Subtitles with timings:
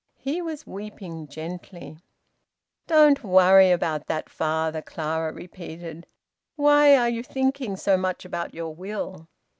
[0.17, 1.99] He was weeping gently.
[2.87, 6.07] "Don't worry about that, father," Clara repeated.
[6.55, 9.27] "Why are you thinking so much about your will?"